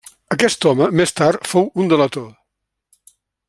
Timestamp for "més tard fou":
1.01-1.69